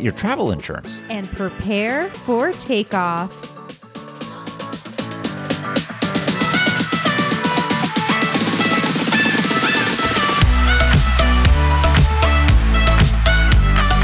[0.00, 1.00] your travel insurance.
[1.10, 3.32] and prepare for takeoff.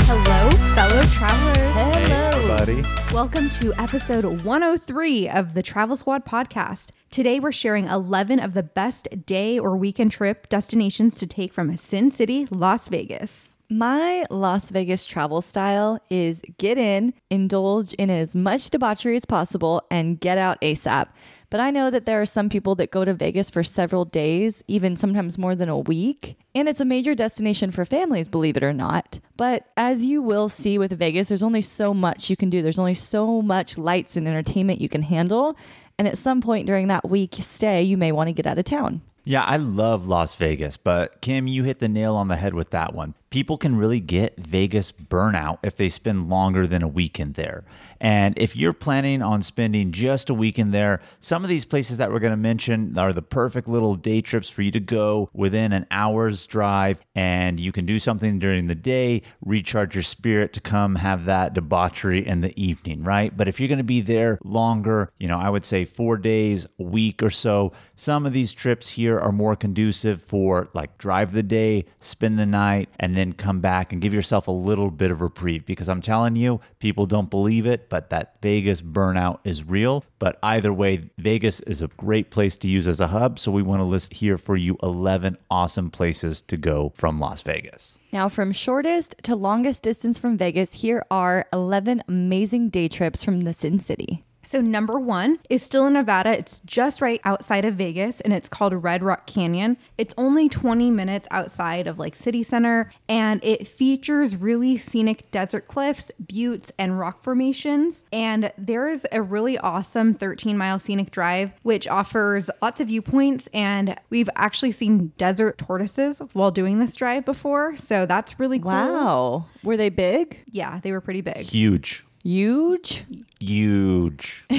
[0.07, 1.57] Hello, fellow travelers.
[1.73, 2.83] Hello, everybody.
[3.15, 6.89] Welcome to episode 103 of the Travel Squad podcast.
[7.11, 11.77] Today we're sharing 11 of the best day or weekend trip destinations to take from
[11.77, 13.54] Sin City, Las Vegas.
[13.77, 19.83] My Las Vegas travel style is get in, indulge in as much debauchery as possible,
[19.91, 21.09] and get out ASAP.
[21.51, 24.63] But I know that there are some people that go to Vegas for several days,
[24.69, 26.37] even sometimes more than a week.
[26.55, 29.19] And it's a major destination for families, believe it or not.
[29.37, 32.63] But as you will see with Vegas, there's only so much you can do.
[32.63, 35.57] There's only so much lights and entertainment you can handle.
[35.99, 38.67] And at some point during that week stay, you may want to get out of
[38.67, 39.03] town.
[39.27, 42.71] Yeah, I love Las Vegas, but Kim, you hit the nail on the head with
[42.71, 43.15] that one.
[43.35, 47.65] People can really get Vegas burnout if they spend longer than a weekend there.
[48.01, 52.13] And if you're planning on spending just a weekend there, some of these places that
[52.13, 55.73] we're going to mention are the perfect little day trips for you to go within
[55.73, 57.01] an hour's drive.
[57.17, 61.55] And you can do something during the day, recharge your spirit to come have that
[61.55, 63.37] debauchery in the evening, right?
[63.37, 66.67] But if you're going to be there longer, you know, I would say four days,
[66.79, 71.33] a week or so, some of these trips here are more conducive for like drive
[71.33, 75.11] the day, spend the night, and then come back and give yourself a little bit
[75.11, 79.65] of reprieve because I'm telling you, people don't believe it, but that Vegas burnout is
[79.65, 80.05] real.
[80.19, 83.39] But either way, Vegas is a great place to use as a hub.
[83.39, 87.43] So we want to list here for you 11 awesome places to go from Las
[87.43, 87.99] Vegas.
[88.13, 93.41] Now, from shortest to longest distance from Vegas, here are 11 amazing day trips from
[93.41, 94.25] the Sin City.
[94.55, 96.31] So, number one is still in Nevada.
[96.31, 99.77] It's just right outside of Vegas and it's called Red Rock Canyon.
[99.99, 105.67] It's only 20 minutes outside of like city center and it features really scenic desert
[105.67, 108.05] cliffs, buttes, and rock formations.
[108.13, 113.49] And there's a really awesome 13 mile scenic drive which offers lots of viewpoints.
[113.53, 117.77] And we've actually seen desert tortoises while doing this drive before.
[117.77, 118.71] So, that's really cool.
[118.71, 119.47] Wow.
[119.65, 120.45] Were they big?
[120.47, 121.39] Yeah, they were pretty big.
[121.39, 122.05] Huge.
[122.25, 123.05] Huge?
[123.39, 124.45] Huge.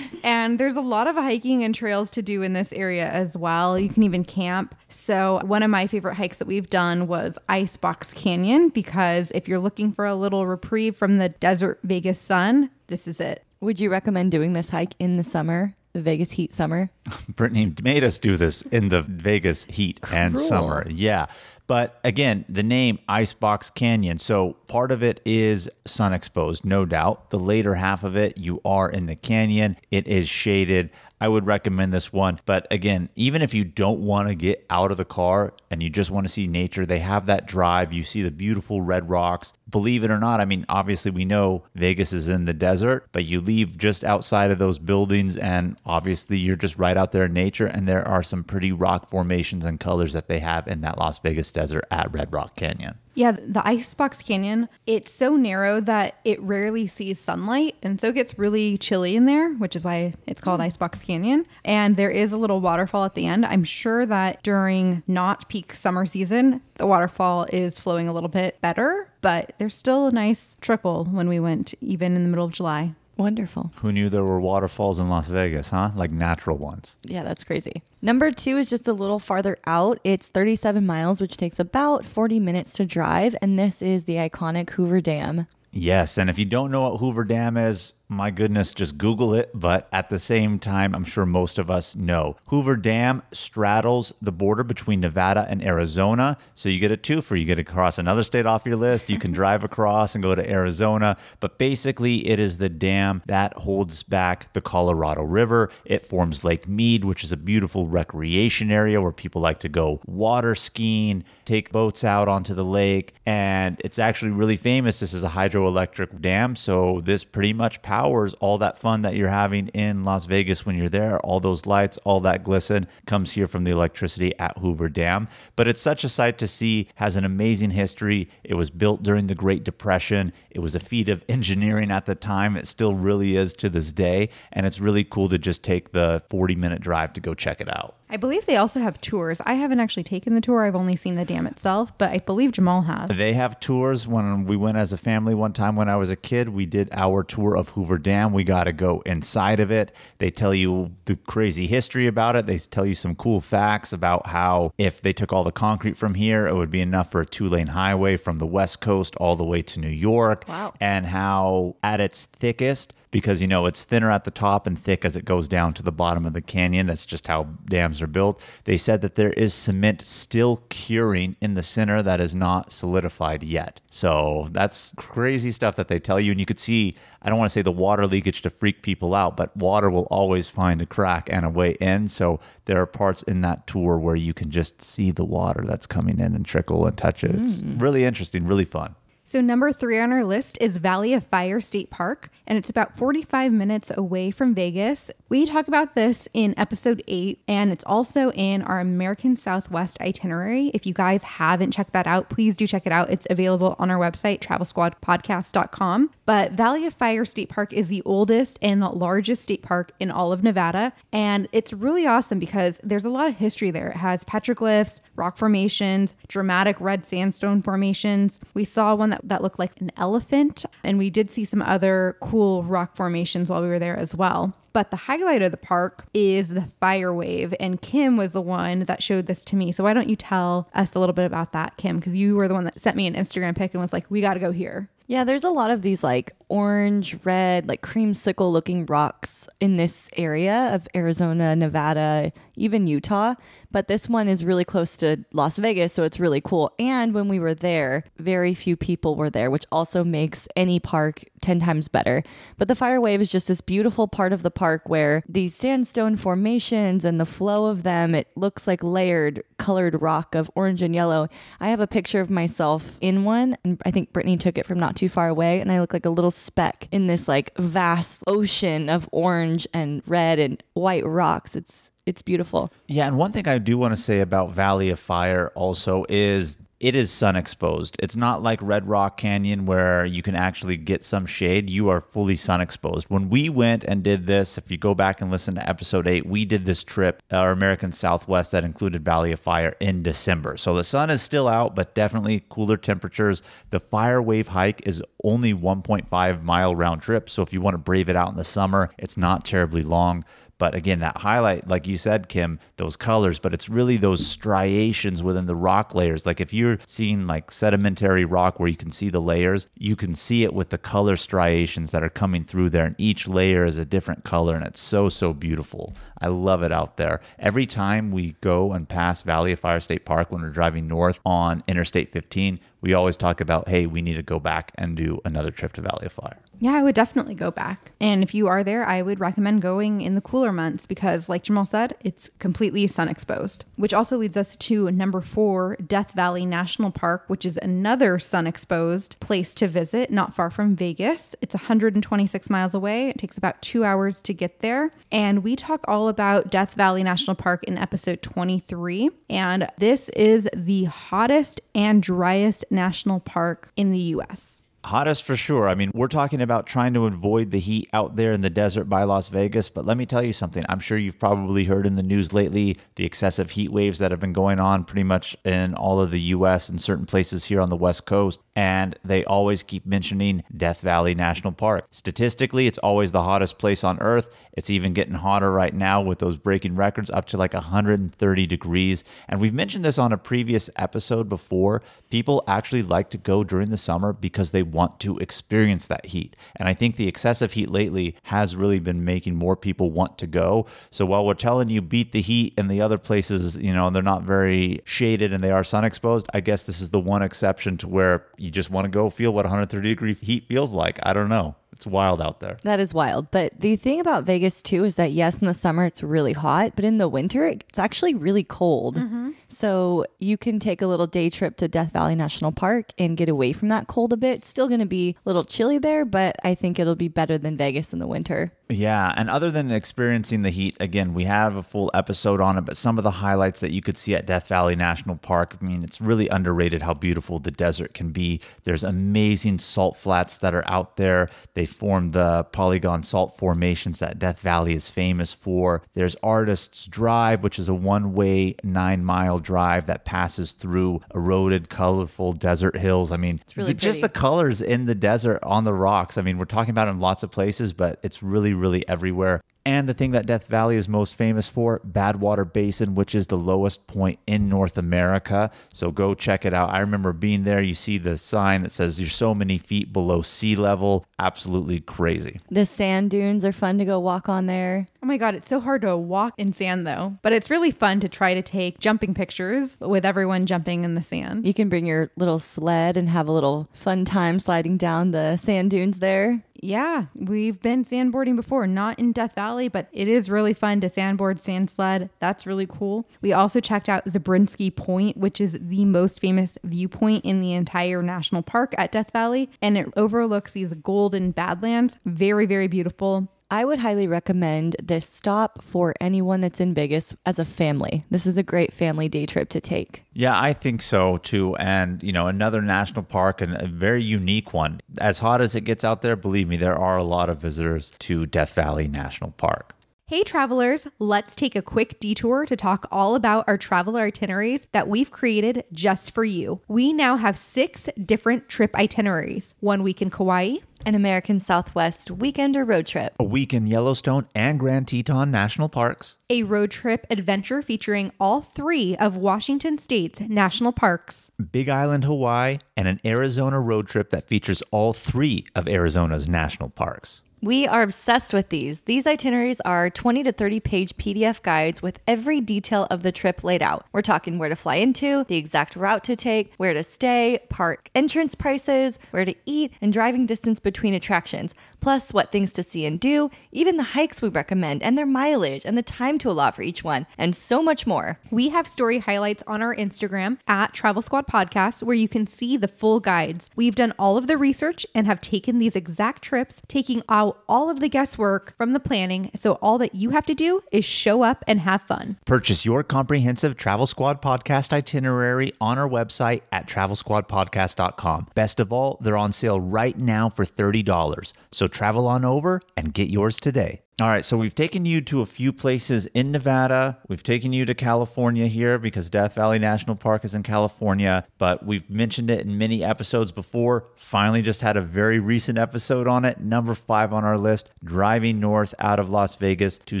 [0.22, 3.78] And there's a lot of hiking and trails to do in this area as well.
[3.78, 4.74] You can even camp.
[4.88, 9.58] So, one of my favorite hikes that we've done was Icebox Canyon because if you're
[9.58, 13.44] looking for a little reprieve from the desert Vegas sun, this is it.
[13.60, 16.90] Would you recommend doing this hike in the summer, the Vegas heat summer?
[17.28, 20.86] Brittany made us do this in the Vegas heat and summer.
[20.88, 21.26] Yeah.
[21.66, 24.18] But again, the name Icebox Canyon.
[24.18, 27.30] So part of it is sun exposed, no doubt.
[27.30, 29.76] The later half of it, you are in the canyon.
[29.90, 30.90] It is shaded.
[31.20, 32.40] I would recommend this one.
[32.44, 35.90] But again, even if you don't want to get out of the car and you
[35.90, 37.92] just want to see nature, they have that drive.
[37.92, 39.52] You see the beautiful red rocks.
[39.70, 43.24] Believe it or not, I mean, obviously we know Vegas is in the desert, but
[43.24, 47.32] you leave just outside of those buildings and obviously you're just right out there in
[47.32, 47.66] nature.
[47.66, 51.18] And there are some pretty rock formations and colors that they have in that Las
[51.18, 52.98] Vegas desert at Red Rock Canyon.
[53.14, 57.76] Yeah, the Icebox Canyon, it's so narrow that it rarely sees sunlight.
[57.82, 61.44] And so it gets really chilly in there, which is why it's called Icebox Canyon.
[61.64, 63.44] And there is a little waterfall at the end.
[63.44, 68.58] I'm sure that during not peak summer season, the waterfall is flowing a little bit
[68.62, 72.52] better, but there's still a nice trickle when we went, even in the middle of
[72.52, 72.94] July.
[73.18, 73.70] Wonderful.
[73.76, 75.90] Who knew there were waterfalls in Las Vegas, huh?
[75.94, 76.96] Like natural ones.
[77.02, 77.82] Yeah, that's crazy.
[78.00, 80.00] Number two is just a little farther out.
[80.04, 83.36] It's 37 miles, which takes about 40 minutes to drive.
[83.42, 85.46] And this is the iconic Hoover Dam.
[85.72, 89.50] Yes, and if you don't know what Hoover Dam is, my goodness, just Google it.
[89.54, 92.36] But at the same time, I'm sure most of us know.
[92.46, 96.36] Hoover Dam straddles the border between Nevada and Arizona.
[96.56, 97.38] So you get a twofer.
[97.38, 99.10] You get to cross another state off your list.
[99.10, 101.16] You can drive across and go to Arizona.
[101.38, 105.70] But basically, it is the dam that holds back the Colorado River.
[105.84, 110.00] It forms Lake Mead, which is a beautiful recreation area where people like to go
[110.04, 113.14] water skiing, take boats out onto the lake.
[113.24, 114.98] And it's actually really famous.
[114.98, 116.56] This is a hydroelectric dam.
[116.56, 120.64] So this pretty much powers powers all that fun that you're having in Las Vegas
[120.64, 121.20] when you're there.
[121.20, 125.28] All those lights, all that glisten comes here from the electricity at Hoover Dam.
[125.54, 128.30] But it's such a sight to see, has an amazing history.
[128.42, 130.32] It was built during the Great Depression.
[130.48, 132.56] It was a feat of engineering at the time.
[132.56, 134.30] It still really is to this day.
[134.50, 137.68] And it's really cool to just take the 40 minute drive to go check it
[137.68, 137.99] out.
[138.10, 139.40] I believe they also have tours.
[139.46, 140.64] I haven't actually taken the tour.
[140.64, 143.08] I've only seen the dam itself, but I believe Jamal has.
[143.10, 144.08] They have tours.
[144.08, 146.88] When we went as a family one time when I was a kid, we did
[146.92, 148.32] our tour of Hoover Dam.
[148.32, 149.92] We got to go inside of it.
[150.18, 152.46] They tell you the crazy history about it.
[152.46, 156.14] They tell you some cool facts about how if they took all the concrete from
[156.14, 159.36] here, it would be enough for a two lane highway from the West Coast all
[159.36, 160.44] the way to New York.
[160.48, 160.74] Wow.
[160.80, 165.04] And how at its thickest, because you know it's thinner at the top and thick
[165.04, 166.86] as it goes down to the bottom of the canyon.
[166.86, 168.42] That's just how dams are built.
[168.64, 173.42] They said that there is cement still curing in the center that is not solidified
[173.42, 173.80] yet.
[173.90, 176.30] So that's crazy stuff that they tell you.
[176.30, 179.14] And you could see, I don't want to say the water leakage to freak people
[179.14, 182.08] out, but water will always find a crack and a way in.
[182.08, 185.86] So there are parts in that tour where you can just see the water that's
[185.86, 187.34] coming in and trickle and touch it.
[187.34, 187.80] It's mm.
[187.80, 188.94] really interesting, really fun.
[189.30, 192.98] So, number three on our list is Valley of Fire State Park, and it's about
[192.98, 195.08] 45 minutes away from Vegas.
[195.28, 200.72] We talk about this in episode eight, and it's also in our American Southwest itinerary.
[200.74, 203.08] If you guys haven't checked that out, please do check it out.
[203.08, 206.10] It's available on our website, travelsquadpodcast.com.
[206.30, 210.30] But Valley of Fire State Park is the oldest and largest state park in all
[210.30, 213.88] of Nevada, and it's really awesome because there's a lot of history there.
[213.88, 218.38] It has petroglyphs, rock formations, dramatic red sandstone formations.
[218.54, 222.16] We saw one that, that looked like an elephant, and we did see some other
[222.20, 224.54] cool rock formations while we were there as well.
[224.72, 228.84] But the highlight of the park is the fire wave, and Kim was the one
[228.84, 229.72] that showed this to me.
[229.72, 231.98] So why don't you tell us a little bit about that, Kim?
[231.98, 234.20] Because you were the one that sent me an Instagram pic and was like, "We
[234.20, 238.52] got to go here." Yeah, there's a lot of these like orange, red, like creamsicle
[238.52, 243.34] looking rocks in this area of Arizona, Nevada, even Utah.
[243.70, 246.72] But this one is really close to Las Vegas, so it's really cool.
[246.78, 251.24] And when we were there, very few people were there, which also makes any park
[251.42, 252.22] 10 times better.
[252.58, 256.16] But the fire wave is just this beautiful part of the park where these sandstone
[256.16, 260.94] formations and the flow of them, it looks like layered colored rock of orange and
[260.94, 261.28] yellow.
[261.60, 264.80] I have a picture of myself in one, and I think Brittany took it from
[264.80, 268.24] not too far away, and I look like a little speck in this like vast
[268.26, 271.54] ocean of orange and red and white rocks.
[271.54, 272.72] It's it's beautiful.
[272.88, 276.58] Yeah, and one thing I do want to say about Valley of Fire also is
[276.80, 277.96] it is sun exposed.
[278.00, 281.68] It's not like Red Rock Canyon where you can actually get some shade.
[281.68, 283.08] You are fully sun exposed.
[283.08, 286.26] When we went and did this, if you go back and listen to episode eight,
[286.26, 290.56] we did this trip, uh, our American Southwest, that included Valley of Fire in December.
[290.56, 293.42] So the sun is still out, but definitely cooler temperatures.
[293.68, 297.28] The fire wave hike is only 1.5 mile round trip.
[297.28, 300.24] So if you want to brave it out in the summer, it's not terribly long.
[300.60, 305.22] But again, that highlight, like you said, Kim, those colors, but it's really those striations
[305.22, 306.26] within the rock layers.
[306.26, 310.14] Like if you're seeing like sedimentary rock where you can see the layers, you can
[310.14, 312.84] see it with the color striations that are coming through there.
[312.84, 314.54] And each layer is a different color.
[314.54, 315.94] And it's so, so beautiful.
[316.20, 317.20] I love it out there.
[317.38, 321.20] Every time we go and pass Valley of Fire State Park when we're driving north
[321.24, 325.20] on Interstate 15, we always talk about, hey, we need to go back and do
[325.24, 326.38] another trip to Valley of Fire.
[326.62, 327.92] Yeah, I would definitely go back.
[328.00, 331.44] And if you are there, I would recommend going in the cooler months because, like
[331.44, 333.64] Jamal said, it's completely sun exposed.
[333.76, 338.46] Which also leads us to number four, Death Valley National Park, which is another sun
[338.46, 341.34] exposed place to visit, not far from Vegas.
[341.40, 343.08] It's 126 miles away.
[343.08, 344.90] It takes about two hours to get there.
[345.10, 349.08] And we talk all about Death Valley National Park in episode 23.
[349.30, 354.59] And this is the hottest and driest national park in the US.
[354.82, 355.68] Hottest for sure.
[355.68, 358.84] I mean, we're talking about trying to avoid the heat out there in the desert
[358.84, 360.64] by Las Vegas, but let me tell you something.
[360.70, 364.20] I'm sure you've probably heard in the news lately the excessive heat waves that have
[364.20, 367.68] been going on pretty much in all of the US and certain places here on
[367.68, 368.40] the West Coast.
[368.56, 371.86] And they always keep mentioning Death Valley National Park.
[371.90, 374.28] Statistically, it's always the hottest place on earth.
[374.54, 379.04] It's even getting hotter right now with those breaking records up to like 130 degrees.
[379.28, 381.82] And we've mentioned this on a previous episode before.
[382.10, 386.36] People actually like to go during the summer because they want to experience that heat.
[386.56, 390.26] And I think the excessive heat lately has really been making more people want to
[390.26, 390.66] go.
[390.90, 394.02] So while we're telling you beat the heat in the other places, you know, they're
[394.02, 397.76] not very shaded and they are sun exposed, I guess this is the one exception
[397.78, 400.98] to where you just want to go feel what 130 degree heat feels like.
[401.02, 401.56] I don't know.
[401.80, 402.58] It's wild out there.
[402.62, 403.30] That is wild.
[403.30, 406.72] But the thing about Vegas too is that yes, in the summer it's really hot,
[406.76, 408.96] but in the winter it's actually really cold.
[408.96, 409.30] Mm-hmm.
[409.48, 413.30] So you can take a little day trip to Death Valley National Park and get
[413.30, 414.44] away from that cold a bit.
[414.44, 417.56] Still going to be a little chilly there, but I think it'll be better than
[417.56, 418.52] Vegas in the winter.
[418.70, 422.60] Yeah, and other than experiencing the heat, again, we have a full episode on it,
[422.60, 425.64] but some of the highlights that you could see at Death Valley National Park, I
[425.64, 428.40] mean, it's really underrated how beautiful the desert can be.
[428.62, 431.30] There's amazing salt flats that are out there.
[431.54, 435.82] They form the polygon salt formations that Death Valley is famous for.
[435.94, 441.70] There's Artist's Drive, which is a one way, nine mile drive that passes through eroded,
[441.70, 443.10] colorful desert hills.
[443.10, 446.16] I mean, it's really just the colors in the desert on the rocks.
[446.16, 449.40] I mean, we're talking about it in lots of places, but it's really, really everywhere.
[449.66, 453.36] And the thing that Death Valley is most famous for, Badwater Basin, which is the
[453.36, 455.50] lowest point in North America.
[455.74, 456.70] So go check it out.
[456.70, 457.60] I remember being there.
[457.60, 461.04] You see the sign that says you're so many feet below sea level.
[461.18, 462.40] Absolutely crazy.
[462.50, 464.88] The sand dunes are fun to go walk on there.
[465.02, 467.18] Oh my God, it's so hard to walk in sand though.
[467.22, 471.02] But it's really fun to try to take jumping pictures with everyone jumping in the
[471.02, 471.46] sand.
[471.46, 475.36] You can bring your little sled and have a little fun time sliding down the
[475.36, 476.42] sand dunes there.
[476.62, 480.90] Yeah, we've been sandboarding before, not in Death Valley, but it is really fun to
[480.90, 482.10] sandboard, sand sled.
[482.18, 483.08] That's really cool.
[483.22, 488.02] We also checked out Zabriskie Point, which is the most famous viewpoint in the entire
[488.02, 491.96] national park at Death Valley, and it overlooks these golden badlands.
[492.04, 493.28] Very, very beautiful.
[493.52, 498.04] I would highly recommend this stop for anyone that's in Vegas as a family.
[498.08, 500.04] This is a great family day trip to take.
[500.12, 501.56] Yeah, I think so too.
[501.56, 504.80] And, you know, another national park and a very unique one.
[505.00, 507.92] As hot as it gets out there, believe me, there are a lot of visitors
[508.00, 509.74] to Death Valley National Park.
[510.10, 514.88] Hey, travelers, let's take a quick detour to talk all about our travel itineraries that
[514.88, 516.62] we've created just for you.
[516.66, 522.56] We now have six different trip itineraries one week in Kauai, An American Southwest weekend
[522.56, 523.14] or road trip.
[523.20, 526.18] A week in Yellowstone and Grand Teton National Parks.
[526.28, 532.58] a road trip adventure featuring all three of Washington State's national parks, Big Island, Hawaii,
[532.76, 537.22] and an Arizona road trip that features all three of Arizona's national parks.
[537.42, 538.82] We are obsessed with these.
[538.82, 543.42] These itineraries are 20 to 30 page PDF guides with every detail of the trip
[543.42, 543.86] laid out.
[543.92, 547.88] We're talking where to fly into, the exact route to take, where to stay, park
[547.94, 552.84] entrance prices, where to eat, and driving distance between attractions, plus what things to see
[552.84, 556.54] and do, even the hikes we recommend and their mileage and the time to allot
[556.54, 558.18] for each one, and so much more.
[558.30, 562.58] We have story highlights on our Instagram at Travel Squad Podcast where you can see
[562.58, 563.48] the full guides.
[563.56, 567.02] We've done all of the research and have taken these exact trips, taking
[567.48, 569.30] all of the guesswork from the planning.
[569.34, 572.16] So all that you have to do is show up and have fun.
[572.24, 578.28] Purchase your comprehensive Travel Squad podcast itinerary on our website at travelsquadpodcast.com.
[578.34, 581.32] Best of all, they're on sale right now for $30.
[581.52, 583.82] So travel on over and get yours today.
[584.00, 586.96] All right, so we've taken you to a few places in Nevada.
[587.08, 591.66] We've taken you to California here because Death Valley National Park is in California, but
[591.66, 593.88] we've mentioned it in many episodes before.
[593.96, 596.40] Finally, just had a very recent episode on it.
[596.40, 600.00] Number five on our list driving north out of Las Vegas to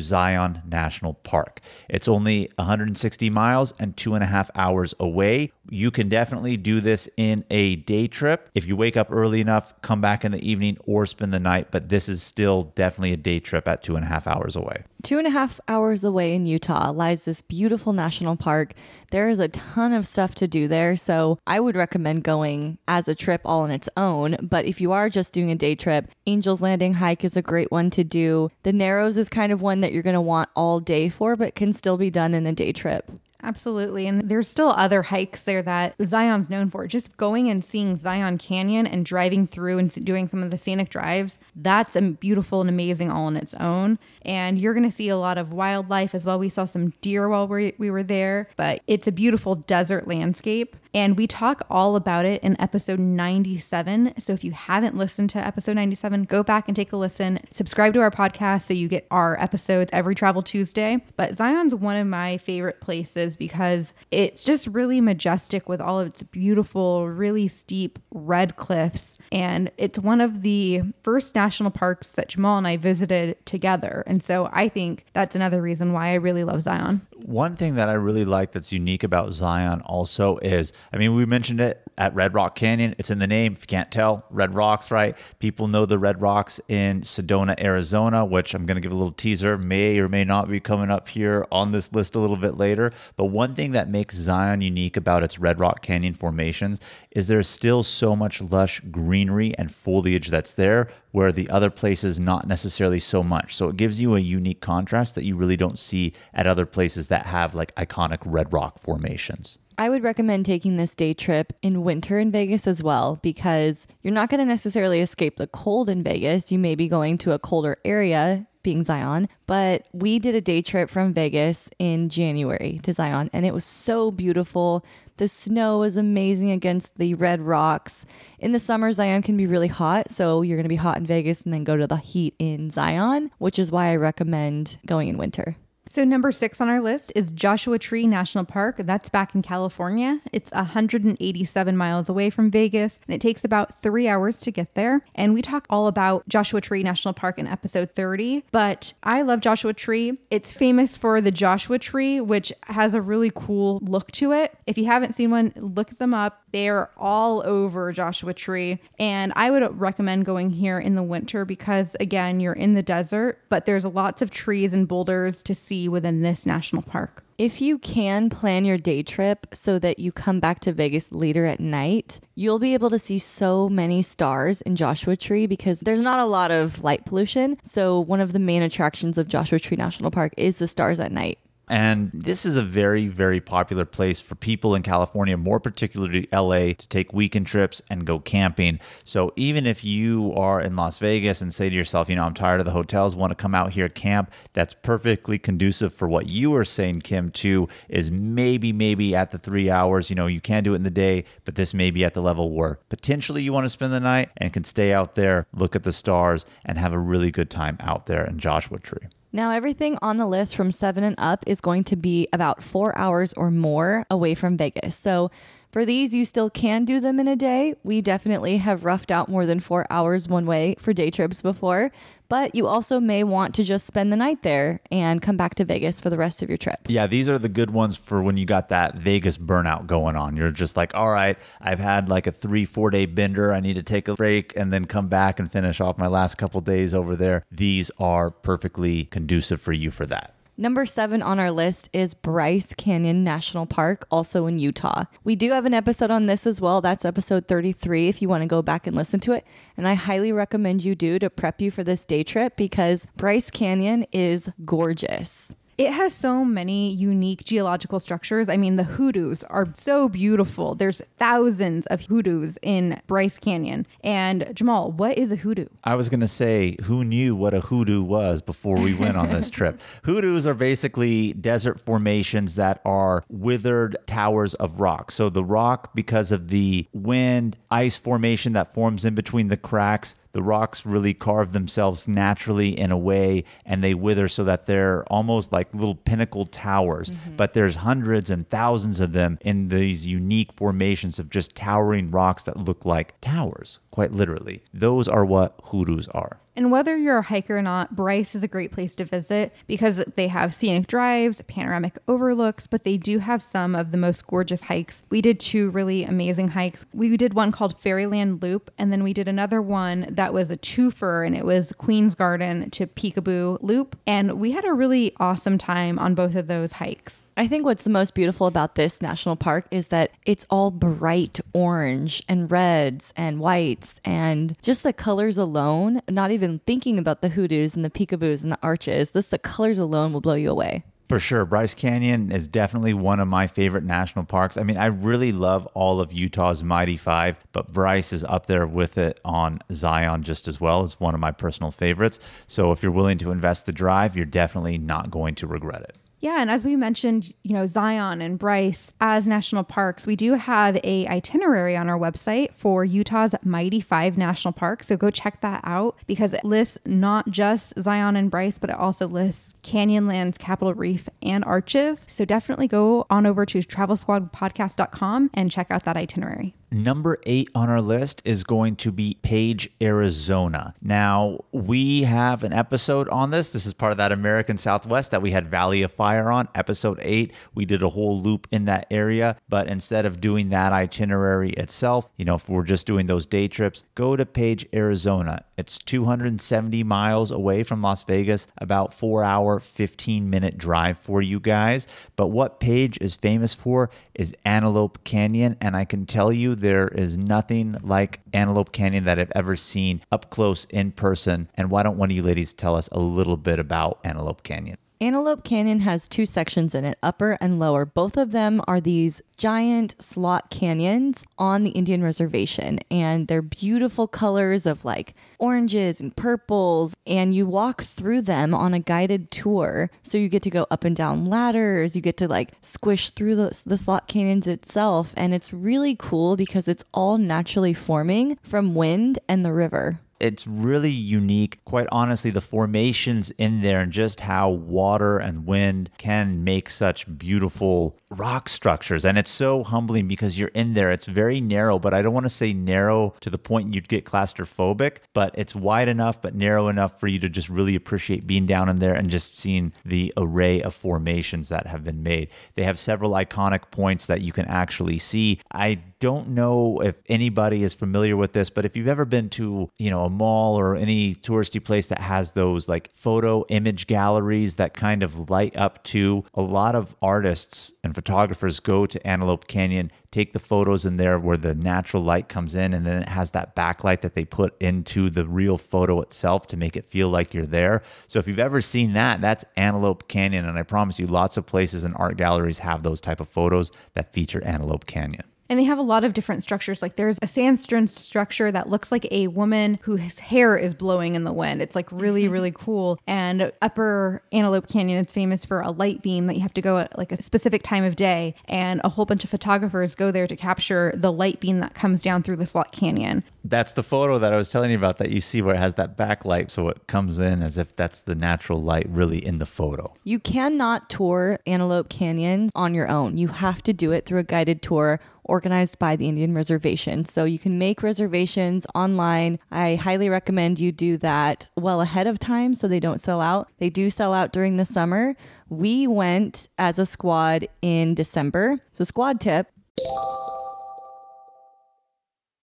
[0.00, 1.60] Zion National Park.
[1.90, 5.52] It's only 160 miles and two and a half hours away.
[5.68, 8.48] You can definitely do this in a day trip.
[8.54, 11.68] If you wake up early enough, come back in the evening or spend the night,
[11.70, 14.84] but this is still definitely a day trip at two and a half hours away.
[15.02, 18.74] Two and a half hours away in Utah lies this beautiful national park.
[19.10, 23.08] There is a ton of stuff to do there, so I would recommend going as
[23.08, 24.36] a trip all on its own.
[24.42, 27.70] But if you are just doing a day trip, Angel's Landing hike is a great
[27.70, 28.50] one to do.
[28.62, 31.54] The Narrows is kind of one that you're going to want all day for, but
[31.54, 33.10] can still be done in a day trip.
[33.42, 34.06] Absolutely.
[34.06, 36.86] And there's still other hikes there that Zion's known for.
[36.86, 40.90] Just going and seeing Zion Canyon and driving through and doing some of the scenic
[40.90, 43.98] drives, that's a beautiful and amazing all on its own.
[44.22, 46.38] And you're going to see a lot of wildlife as well.
[46.38, 50.76] We saw some deer while we, we were there, but it's a beautiful desert landscape.
[50.92, 54.14] And we talk all about it in episode 97.
[54.18, 57.38] So if you haven't listened to episode 97, go back and take a listen.
[57.50, 61.00] Subscribe to our podcast so you get our episodes every Travel Tuesday.
[61.16, 66.06] But Zion's one of my favorite places because it's just really majestic with all of
[66.06, 69.18] its beautiful, really steep red cliffs.
[69.32, 74.04] And it's one of the first national parks that Jamal and I visited together.
[74.06, 77.06] And so I think that's another reason why I really love Zion.
[77.24, 81.26] One thing that I really like that's unique about Zion also is, I mean, we
[81.26, 82.94] mentioned it at Red Rock Canyon.
[82.98, 83.52] It's in the name.
[83.52, 85.16] If you can't tell, Red Rocks, right?
[85.38, 89.12] People know the Red Rocks in Sedona, Arizona, which I'm going to give a little
[89.12, 92.56] teaser, may or may not be coming up here on this list a little bit
[92.56, 92.92] later.
[93.16, 97.48] But one thing that makes Zion unique about its Red Rock Canyon formations is there's
[97.48, 103.00] still so much lush greenery and foliage that's there where the other places not necessarily
[103.00, 103.54] so much.
[103.56, 107.08] So it gives you a unique contrast that you really don't see at other places
[107.08, 109.58] that have like iconic red rock formations.
[109.80, 114.12] I would recommend taking this day trip in winter in Vegas as well because you're
[114.12, 116.52] not going to necessarily escape the cold in Vegas.
[116.52, 120.60] You may be going to a colder area, being Zion, but we did a day
[120.60, 124.84] trip from Vegas in January to Zion and it was so beautiful.
[125.16, 128.04] The snow was amazing against the red rocks.
[128.38, 131.06] In the summer, Zion can be really hot, so you're going to be hot in
[131.06, 135.08] Vegas and then go to the heat in Zion, which is why I recommend going
[135.08, 135.56] in winter.
[135.92, 138.76] So, number six on our list is Joshua Tree National Park.
[138.78, 140.20] That's back in California.
[140.32, 145.04] It's 187 miles away from Vegas, and it takes about three hours to get there.
[145.16, 148.44] And we talk all about Joshua Tree National Park in episode 30.
[148.52, 150.16] But I love Joshua Tree.
[150.30, 154.56] It's famous for the Joshua Tree, which has a really cool look to it.
[154.68, 156.44] If you haven't seen one, look them up.
[156.52, 158.78] They're all over Joshua Tree.
[159.00, 163.40] And I would recommend going here in the winter because, again, you're in the desert,
[163.48, 167.24] but there's lots of trees and boulders to see within this national park.
[167.38, 171.46] If you can plan your day trip so that you come back to Vegas later
[171.46, 176.02] at night, you'll be able to see so many stars in Joshua Tree because there's
[176.02, 177.56] not a lot of light pollution.
[177.62, 181.12] So, one of the main attractions of Joshua Tree National Park is the stars at
[181.12, 181.38] night.
[181.70, 186.72] And this is a very, very popular place for people in California, more particularly LA,
[186.72, 188.80] to take weekend trips and go camping.
[189.04, 192.34] So even if you are in Las Vegas and say to yourself, you know, I'm
[192.34, 196.26] tired of the hotels, want to come out here camp, that's perfectly conducive for what
[196.26, 200.40] you were saying, Kim, too, is maybe, maybe at the three hours, you know, you
[200.40, 203.44] can do it in the day, but this may be at the level where potentially
[203.44, 206.44] you want to spend the night and can stay out there, look at the stars,
[206.66, 209.06] and have a really good time out there in Joshua Tree.
[209.32, 212.96] Now, everything on the list from seven and up is going to be about four
[212.98, 214.96] hours or more away from Vegas.
[214.96, 215.30] So,
[215.70, 217.74] for these, you still can do them in a day.
[217.84, 221.92] We definitely have roughed out more than four hours one way for day trips before,
[222.28, 225.64] but you also may want to just spend the night there and come back to
[225.64, 226.80] Vegas for the rest of your trip.
[226.88, 230.36] Yeah, these are the good ones for when you got that Vegas burnout going on.
[230.36, 233.52] You're just like, all right, I've had like a three, four day bender.
[233.52, 236.36] I need to take a break and then come back and finish off my last
[236.36, 237.44] couple days over there.
[237.50, 240.34] These are perfectly conducive for you for that.
[240.60, 245.06] Number seven on our list is Bryce Canyon National Park, also in Utah.
[245.24, 246.82] We do have an episode on this as well.
[246.82, 249.46] That's episode 33 if you want to go back and listen to it.
[249.78, 253.50] And I highly recommend you do to prep you for this day trip because Bryce
[253.50, 255.54] Canyon is gorgeous.
[255.80, 258.50] It has so many unique geological structures.
[258.50, 260.74] I mean, the hoodoos are so beautiful.
[260.74, 263.86] There's thousands of hoodoos in Bryce Canyon.
[264.04, 265.68] And Jamal, what is a hoodoo?
[265.82, 269.30] I was going to say, who knew what a hoodoo was before we went on
[269.30, 269.80] this trip?
[270.02, 275.10] Hoodoos are basically desert formations that are withered towers of rock.
[275.10, 280.14] So the rock, because of the wind, ice formation that forms in between the cracks,
[280.32, 285.04] the rocks really carve themselves naturally in a way and they wither so that they're
[285.12, 287.10] almost like little pinnacle towers.
[287.10, 287.36] Mm-hmm.
[287.36, 292.44] But there's hundreds and thousands of them in these unique formations of just towering rocks
[292.44, 294.62] that look like towers, quite literally.
[294.72, 296.38] Those are what hoodoos are.
[296.56, 300.02] And whether you're a hiker or not, Bryce is a great place to visit because
[300.16, 304.62] they have scenic drives, panoramic overlooks, but they do have some of the most gorgeous
[304.62, 305.02] hikes.
[305.10, 306.84] We did two really amazing hikes.
[306.92, 310.56] We did one called Fairyland Loop, and then we did another one that was a
[310.56, 313.96] twofer, and it was Queen's Garden to Peekaboo Loop.
[314.06, 317.28] And we had a really awesome time on both of those hikes.
[317.36, 321.40] I think what's the most beautiful about this national park is that it's all bright
[321.54, 327.30] orange and reds and whites, and just the colors alone, not even thinking about the
[327.30, 330.84] hoodoos and the peekaboos and the arches, this the colors alone will blow you away.
[331.10, 331.44] For sure.
[331.44, 334.56] Bryce Canyon is definitely one of my favorite national parks.
[334.56, 338.64] I mean, I really love all of Utah's Mighty Five, but Bryce is up there
[338.64, 340.84] with it on Zion just as well.
[340.84, 342.20] It's one of my personal favorites.
[342.46, 345.96] So if you're willing to invest the drive, you're definitely not going to regret it.
[346.20, 350.34] Yeah, and as we mentioned, you know, Zion and Bryce as national parks, we do
[350.34, 354.88] have a itinerary on our website for Utah's Mighty 5 National Parks.
[354.88, 358.76] So go check that out because it lists not just Zion and Bryce, but it
[358.76, 362.04] also lists Canyonlands, Capitol Reef, and Arches.
[362.06, 366.54] So definitely go on over to travelsquadpodcast.com and check out that itinerary.
[366.72, 370.72] Number eight on our list is going to be Page, Arizona.
[370.80, 373.50] Now, we have an episode on this.
[373.50, 376.48] This is part of that American Southwest that we had Valley of Fire on.
[376.54, 379.36] Episode eight, we did a whole loop in that area.
[379.48, 383.48] But instead of doing that itinerary itself, you know, if we're just doing those day
[383.48, 385.44] trips, go to Page, Arizona.
[385.56, 391.40] It's 270 miles away from Las Vegas, about four hour, 15 minute drive for you
[391.40, 391.88] guys.
[392.14, 395.56] But what Page is famous for is Antelope Canyon.
[395.60, 400.02] And I can tell you There is nothing like Antelope Canyon that I've ever seen
[400.12, 401.48] up close in person.
[401.54, 404.76] And why don't one of you ladies tell us a little bit about Antelope Canyon?
[405.02, 407.86] Antelope Canyon has two sections in it, upper and lower.
[407.86, 414.06] Both of them are these giant slot canyons on the Indian reservation, and they're beautiful
[414.06, 416.94] colors of like oranges and purples.
[417.06, 419.90] And you walk through them on a guided tour.
[420.02, 423.36] So you get to go up and down ladders, you get to like squish through
[423.36, 425.14] the, the slot canyons itself.
[425.16, 430.46] And it's really cool because it's all naturally forming from wind and the river it's
[430.46, 431.64] really unique.
[431.64, 437.18] Quite honestly, the formations in there and just how water and wind can make such
[437.18, 439.04] beautiful rock structures.
[439.04, 440.90] And it's so humbling because you're in there.
[440.90, 444.04] It's very narrow, but I don't want to say narrow to the point you'd get
[444.04, 448.46] claustrophobic, but it's wide enough, but narrow enough for you to just really appreciate being
[448.46, 452.28] down in there and just seeing the array of formations that have been made.
[452.56, 455.40] They have several iconic points that you can actually see.
[455.52, 459.70] I don't know if anybody is familiar with this, but if you've ever been to,
[459.78, 464.56] you know, a mall or any touristy place that has those like photo image galleries
[464.56, 469.46] that kind of light up to a lot of artists and photographers go to Antelope
[469.46, 473.10] Canyon, take the photos in there where the natural light comes in and then it
[473.10, 477.10] has that backlight that they put into the real photo itself to make it feel
[477.10, 477.82] like you're there.
[478.06, 481.44] So if you've ever seen that, that's Antelope Canyon and I promise you lots of
[481.44, 485.29] places and art galleries have those type of photos that feature Antelope Canyon.
[485.50, 486.80] And they have a lot of different structures.
[486.80, 491.24] Like there's a sandstone structure that looks like a woman whose hair is blowing in
[491.24, 491.60] the wind.
[491.60, 492.32] It's like really, mm-hmm.
[492.32, 493.00] really cool.
[493.08, 496.78] And Upper Antelope Canyon is famous for a light beam that you have to go
[496.78, 498.36] at like a specific time of day.
[498.44, 502.00] And a whole bunch of photographers go there to capture the light beam that comes
[502.00, 503.24] down through the slot canyon.
[503.44, 505.74] That's the photo that I was telling you about that you see where it has
[505.74, 506.50] that backlight.
[506.50, 509.94] So it comes in as if that's the natural light really in the photo.
[510.04, 513.16] You cannot tour Antelope Canyon on your own.
[513.16, 517.04] You have to do it through a guided tour organized by the Indian Reservation.
[517.04, 519.38] So you can make reservations online.
[519.50, 523.48] I highly recommend you do that well ahead of time so they don't sell out.
[523.58, 525.14] They do sell out during the summer.
[525.48, 528.58] We went as a squad in December.
[528.72, 529.50] So, squad tip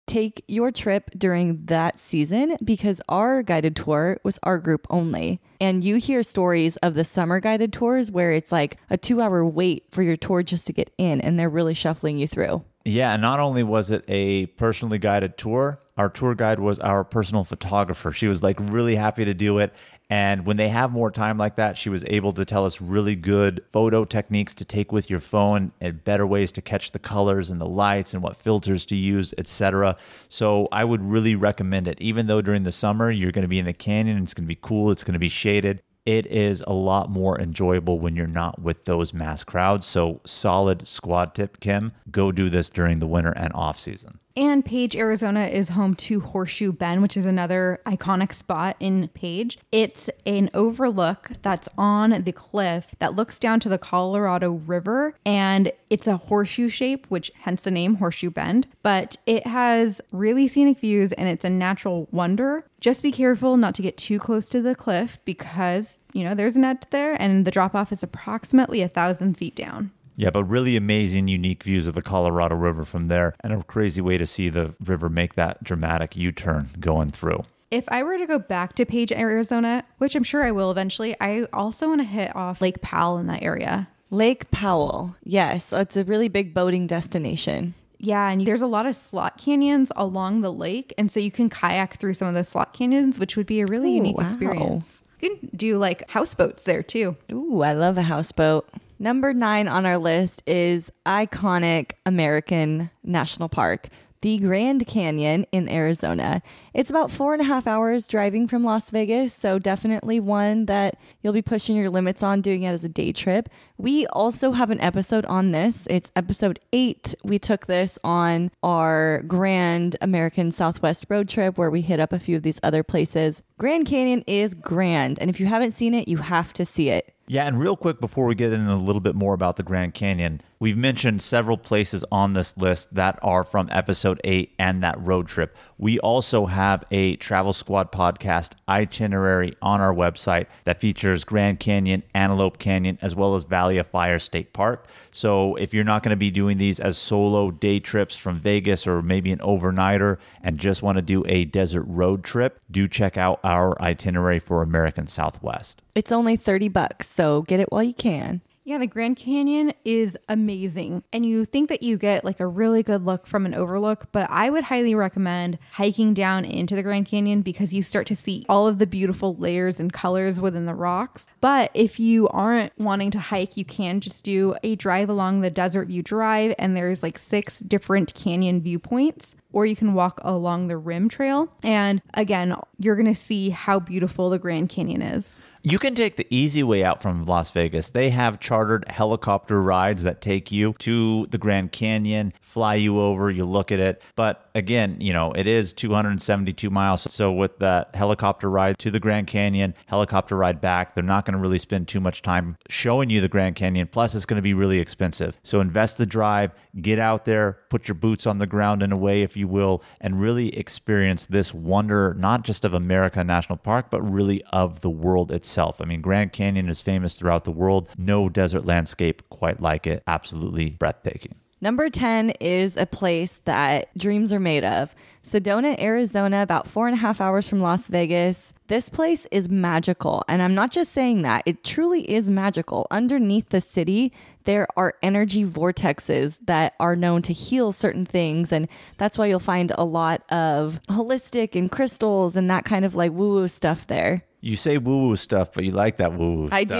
[0.07, 5.39] take your trip during that season because our guided tour was our group only.
[5.61, 9.45] And you hear stories of the summer guided tours where it's like a two hour
[9.45, 12.63] wait for your tour just to get in and they're really shuffling you through.
[12.85, 17.03] Yeah, and not only was it a personally guided tour, our tour guide was our
[17.03, 18.13] personal photographer.
[18.13, 19.73] She was like really happy to do it.
[20.09, 23.15] And when they have more time like that, she was able to tell us really
[23.15, 27.49] good photo techniques to take with your phone and better ways to catch the colors
[27.49, 29.97] and the lights and what filters to use, etc.
[30.29, 31.99] So I would really recommend it.
[31.99, 34.47] Even though during the summer you're going to be in the canyon, it's going to
[34.47, 38.27] be cool, it's going to be shaded it is a lot more enjoyable when you're
[38.27, 39.85] not with those mass crowds.
[39.85, 41.91] So, solid squad tip, Kim.
[42.09, 44.19] Go do this during the winter and off season.
[44.37, 49.57] And Page, Arizona is home to Horseshoe Bend, which is another iconic spot in Page.
[49.71, 55.71] It's an overlook that's on the cliff that looks down to the Colorado River, and
[55.89, 58.67] it's a horseshoe shape, which hence the name Horseshoe Bend.
[58.83, 62.63] But it has really scenic views and it's a natural wonder.
[62.79, 66.55] Just be careful not to get too close to the cliff because, you know, there's
[66.55, 69.91] a net there and the drop off is approximately a thousand feet down.
[70.17, 74.01] Yeah, but really amazing, unique views of the Colorado River from there, and a crazy
[74.01, 77.45] way to see the river make that dramatic U turn going through.
[77.69, 81.15] If I were to go back to Page, Arizona, which I'm sure I will eventually,
[81.21, 83.89] I also want to hit off Lake Powell in that area.
[84.09, 87.75] Lake Powell, yes, it's a really big boating destination.
[87.99, 91.49] Yeah, and there's a lot of slot canyons along the lake, and so you can
[91.49, 94.25] kayak through some of the slot canyons, which would be a really Ooh, unique wow.
[94.25, 95.03] experience.
[95.19, 97.17] You can do like houseboats there too.
[97.31, 98.69] Ooh, I love a houseboat.
[98.99, 103.89] Number nine on our list is iconic American National Park,
[104.21, 106.41] the Grand Canyon in Arizona.
[106.73, 110.97] It's about four and a half hours driving from Las Vegas, so definitely one that
[111.21, 113.49] you'll be pushing your limits on doing it as a day trip.
[113.77, 115.85] We also have an episode on this.
[115.91, 117.13] It's episode eight.
[117.23, 122.19] We took this on our Grand American Southwest road trip where we hit up a
[122.19, 123.43] few of these other places.
[123.59, 127.13] Grand Canyon is grand, and if you haven't seen it, you have to see it.
[127.29, 129.93] Yeah, and real quick before we get in a little bit more about the Grand
[129.93, 134.97] Canyon, we've mentioned several places on this list that are from episode 8 and that
[135.01, 135.53] road trip.
[135.77, 142.01] We also have a Travel Squad podcast itinerary on our website that features Grand Canyon,
[142.13, 144.87] Antelope Canyon, as well as Valley of Fire State Park.
[145.11, 148.87] So if you're not going to be doing these as solo day trips from Vegas
[148.87, 153.17] or maybe an overnighter and just want to do a desert road trip, do check
[153.17, 155.81] out our itinerary for American Southwest.
[155.97, 158.41] It's only 30 bucks, so get it while you can.
[158.63, 161.01] Yeah, the Grand Canyon is amazing.
[161.11, 164.29] And you think that you get like a really good look from an overlook, but
[164.29, 168.45] I would highly recommend hiking down into the Grand Canyon because you start to see
[168.47, 171.25] all of the beautiful layers and colors within the rocks.
[171.41, 175.49] But if you aren't wanting to hike, you can just do a drive along the
[175.49, 180.67] Desert View Drive, and there's like six different canyon viewpoints or you can walk along
[180.67, 181.51] the rim trail.
[181.63, 185.41] And again, you're going to see how beautiful the Grand Canyon is.
[185.63, 187.89] You can take the easy way out from Las Vegas.
[187.89, 193.29] They have chartered helicopter rides that take you to the Grand Canyon, fly you over,
[193.31, 194.01] you look at it.
[194.15, 197.07] But again, you know, it is 272 miles.
[197.13, 201.35] So with that helicopter ride to the Grand Canyon, helicopter ride back, they're not going
[201.35, 203.87] to really spend too much time showing you the Grand Canyon.
[203.87, 205.37] Plus, it's going to be really expensive.
[205.43, 208.97] So invest the drive, get out there, put your boots on the ground in a
[208.97, 213.89] way, if you will, and really experience this wonder, not just of America National Park,
[213.89, 215.81] but really of the world itself itself.
[215.81, 217.89] I mean, Grand Canyon is famous throughout the world.
[217.97, 220.03] No desert landscape quite like it.
[220.07, 221.35] Absolutely breathtaking.
[221.59, 224.93] Number 10 is a place that dreams are made of.
[225.25, 228.53] Sedona, Arizona, about four and a half hours from Las Vegas.
[228.67, 230.23] This place is magical.
[230.27, 232.85] And I'm not just saying that, it truly is magical.
[232.91, 234.13] Underneath the city,
[234.47, 238.53] there are energy vortexes that are known to heal certain things.
[238.53, 242.95] And that's why you'll find a lot of holistic and crystals and that kind of
[242.95, 244.23] like woo woo stuff there.
[244.39, 246.47] You say woo woo stuff, but you like that woo woo.
[246.47, 246.59] Stuff.
[246.59, 246.75] I do.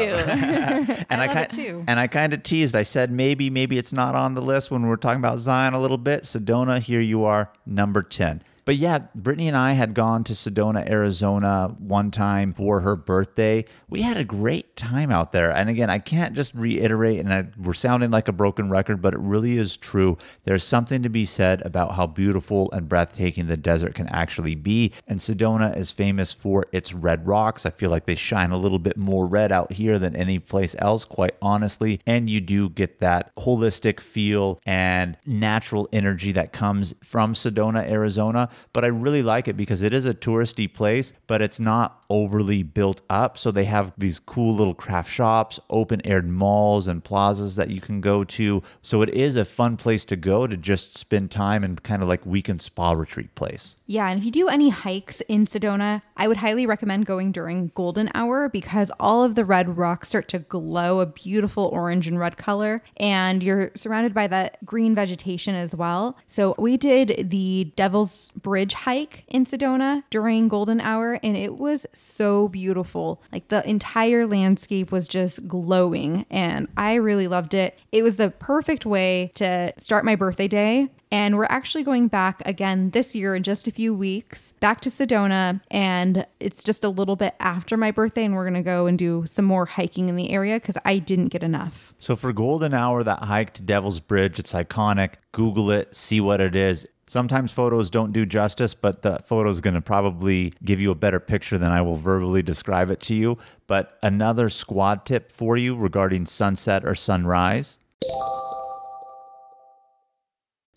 [1.09, 1.83] and I love ki- it too.
[1.87, 2.73] And I kind of teased.
[2.73, 5.81] I said maybe, maybe it's not on the list when we're talking about Zion a
[5.81, 6.23] little bit.
[6.23, 8.41] Sedona, here you are, number ten.
[8.67, 13.63] But yeah, Brittany and I had gone to Sedona, Arizona one time for her birthday.
[13.89, 15.51] We had a great time out there.
[15.51, 19.13] And again, I can't just reiterate, and I, we're sounding like a broken record, but
[19.13, 20.17] it really is true.
[20.43, 24.91] There's something to be said about how beautiful and breathtaking the desert can actually be.
[25.07, 27.65] And Sedona is famous for its red rocks.
[27.65, 30.75] I feel like they shine a little bit more red out here than any place
[30.77, 32.01] else, quite honestly.
[32.05, 38.49] And you do get that holistic feel and natural energy that comes from Sedona, Arizona
[38.73, 42.63] but I really like it because it is a touristy place, but it's not overly
[42.63, 43.37] built up.
[43.37, 47.81] So they have these cool little craft shops, open aired malls and plazas that you
[47.81, 48.63] can go to.
[48.81, 52.07] So it is a fun place to go to just spend time and kind of
[52.07, 53.75] like weekend spa retreat place.
[53.89, 57.71] Yeah, and if you do any hikes in Sedona, I would highly recommend going during
[57.73, 62.19] golden hour because all of the red rocks start to glow a beautiful orange and
[62.19, 66.17] red color, and you're surrounded by that green vegetation as well.
[66.27, 71.85] So we did the Devil's Bridge hike in Sedona during golden hour, and it was
[71.99, 73.21] so beautiful.
[73.31, 77.77] Like the entire landscape was just glowing, and I really loved it.
[77.91, 82.41] It was the perfect way to start my birthday day and we're actually going back
[82.45, 85.61] again this year in just a few weeks, back to Sedona.
[85.71, 88.25] And it's just a little bit after my birthday.
[88.25, 90.99] And we're going to go and do some more hiking in the area because I
[90.99, 91.93] didn't get enough.
[91.99, 95.13] So for Golden Hour, that hike to Devil's Bridge, it's iconic.
[95.31, 96.85] Google it, see what it is.
[97.09, 100.95] Sometimes photos don't do justice, but the photo is going to probably give you a
[100.95, 103.37] better picture than I will verbally describe it to you.
[103.65, 107.79] But another squad tip for you regarding sunset or sunrise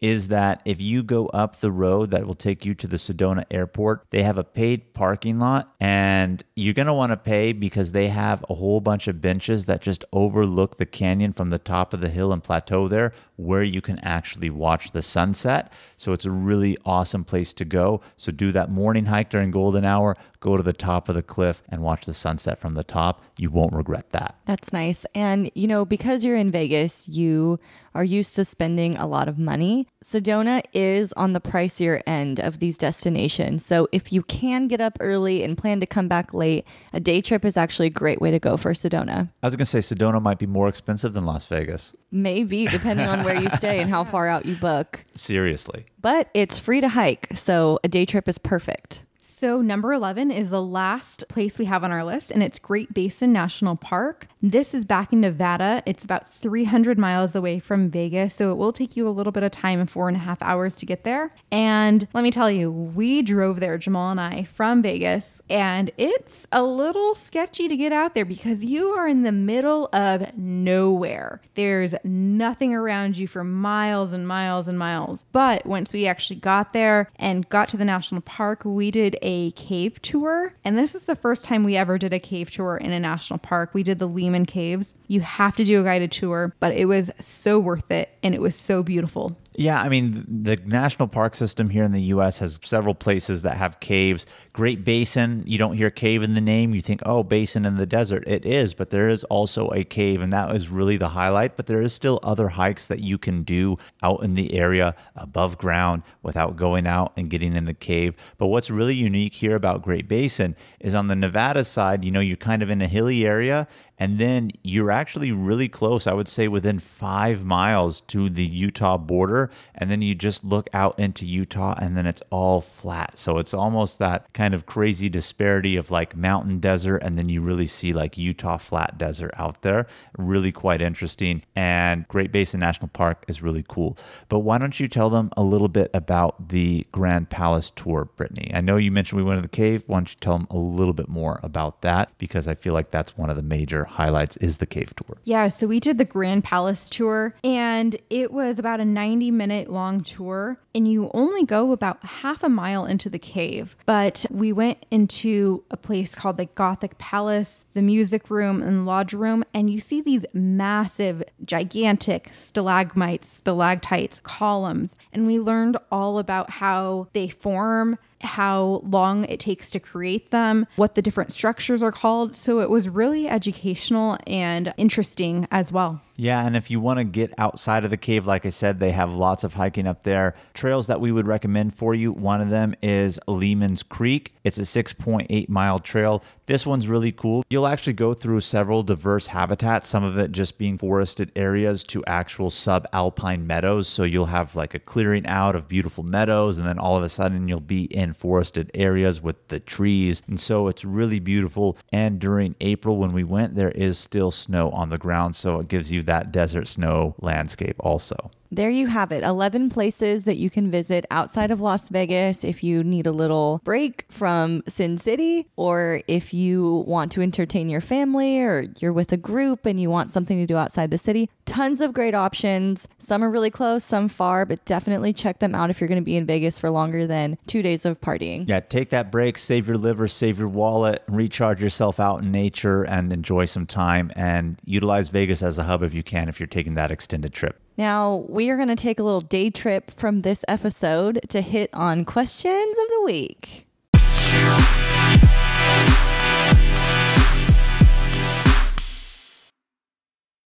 [0.01, 3.45] is that if you go up the road that will take you to the Sedona
[3.51, 7.93] airport, they have a paid parking lot and you're going to want to pay because
[7.93, 11.93] they have a whole bunch of benches that just overlook the canyon from the top
[11.93, 15.73] of the hill and plateau there where you can actually watch the sunset.
[15.97, 18.03] So it's a really awesome place to go.
[18.17, 21.63] So do that morning hike during golden hour, go to the top of the cliff
[21.69, 23.23] and watch the sunset from the top.
[23.39, 24.37] You won't regret that.
[24.45, 25.07] That's nice.
[25.15, 27.59] And, you know, because you're in Vegas, you
[27.95, 29.89] are used to spending a lot of money.
[30.03, 33.65] Sedona is on the pricier end of these destinations.
[33.67, 37.21] So if you can get up early and plan to come back late, a day
[37.21, 39.29] trip is actually a great way to go for Sedona.
[39.43, 41.95] I was going to say Sedona might be more expensive than Las Vegas.
[42.11, 45.05] Maybe, depending on where you stay and how far out you book.
[45.15, 45.85] Seriously.
[46.01, 49.03] But it's free to hike, so a day trip is perfect.
[49.41, 52.93] So, number 11 is the last place we have on our list, and it's Great
[52.93, 54.27] Basin National Park.
[54.43, 55.83] This is back in Nevada.
[55.87, 59.43] It's about 300 miles away from Vegas, so it will take you a little bit
[59.43, 61.33] of time four and a half hours to get there.
[61.51, 66.47] And let me tell you, we drove there, Jamal and I, from Vegas, and it's
[66.53, 71.41] a little sketchy to get out there because you are in the middle of nowhere.
[71.55, 75.25] There's nothing around you for miles and miles and miles.
[75.33, 79.30] But once we actually got there and got to the national park, we did a
[79.31, 80.55] a cave tour.
[80.65, 83.39] And this is the first time we ever did a cave tour in a national
[83.39, 83.73] park.
[83.73, 84.97] We did the Lehman Caves.
[85.07, 88.41] You have to do a guided tour, but it was so worth it and it
[88.41, 89.39] was so beautiful.
[89.57, 92.39] Yeah, I mean, the national park system here in the U.S.
[92.39, 94.25] has several places that have caves.
[94.53, 97.85] Great Basin, you don't hear cave in the name, you think, oh, basin in the
[97.85, 98.23] desert.
[98.29, 101.57] It is, but there is also a cave, and that is really the highlight.
[101.57, 105.59] But there is still other hikes that you can do out in the area above
[105.59, 108.15] ground without going out and getting in the cave.
[108.39, 112.21] But what's really unique here about Great Basin is on the Nevada side, you know,
[112.21, 113.67] you're kind of in a hilly area
[114.01, 118.97] and then you're actually really close, I would say within five miles to the Utah
[118.97, 119.51] border.
[119.75, 123.19] And then you just look out into Utah and then it's all flat.
[123.19, 127.03] So it's almost that kind of crazy disparity of like mountain desert.
[127.03, 129.87] And then you really see like Utah flat desert out there.
[130.17, 131.43] Really quite interesting.
[131.55, 133.99] And Great Basin National Park is really cool.
[134.31, 138.51] But why don't you tell them a little bit about the Grand Palace tour, Brittany?
[138.55, 139.85] I know you mentioned we went to the cave.
[139.87, 142.17] Why don't you tell them a little bit more about that?
[142.17, 145.19] Because I feel like that's one of the major highlights is the cave tour.
[145.25, 149.71] Yeah, so we did the Grand Palace tour and it was about a 90 minute
[149.71, 153.77] long tour and you only go about half a mile into the cave.
[153.87, 159.13] But we went into a place called the Gothic Palace, the music room and lodge
[159.13, 166.51] room and you see these massive gigantic stalagmites, stalactites, columns and we learned all about
[166.51, 171.93] how they form how long it takes to create them, what the different structures are
[171.93, 172.37] called.
[172.37, 176.01] So it was really educational and interesting as well.
[176.21, 178.91] Yeah, and if you want to get outside of the cave, like I said, they
[178.91, 180.35] have lots of hiking up there.
[180.53, 184.35] Trails that we would recommend for you, one of them is Lehman's Creek.
[184.45, 186.23] It's a 6.8 mile trail.
[186.45, 187.45] This one's really cool.
[187.49, 192.05] You'll actually go through several diverse habitats, some of it just being forested areas to
[192.07, 193.89] actual subalpine meadows.
[193.89, 197.09] So you'll have like a clearing out of beautiful meadows, and then all of a
[197.09, 200.23] sudden you'll be in forested areas with the trees.
[200.27, 201.79] And so it's really beautiful.
[201.93, 205.37] And during April, when we went, there is still snow on the ground.
[205.37, 208.33] So it gives you that desert snow landscape also.
[208.53, 212.65] There you have it 11 places that you can visit outside of Las Vegas if
[212.65, 217.81] you need a little break from Sin City, or if you want to entertain your
[217.81, 221.31] family, or you're with a group and you want something to do outside the city.
[221.47, 222.89] Tons of great options.
[222.99, 226.05] Some are really close, some far, but definitely check them out if you're going to
[226.05, 228.49] be in Vegas for longer than two days of partying.
[228.49, 232.83] Yeah, take that break, save your liver, save your wallet, recharge yourself out in nature,
[232.83, 236.49] and enjoy some time and utilize Vegas as a hub if you can if you're
[236.49, 237.61] taking that extended trip.
[237.81, 241.71] Now, we are going to take a little day trip from this episode to hit
[241.73, 243.67] on questions of the week.